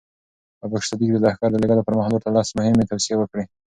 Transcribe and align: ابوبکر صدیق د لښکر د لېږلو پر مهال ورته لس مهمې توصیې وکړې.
ابوبکر 0.63 0.87
صدیق 0.91 1.09
د 1.13 1.17
لښکر 1.25 1.49
د 1.51 1.55
لېږلو 1.61 1.85
پر 1.87 1.93
مهال 1.97 2.11
ورته 2.13 2.29
لس 2.35 2.49
مهمې 2.57 2.89
توصیې 2.89 3.15
وکړې. 3.17 3.43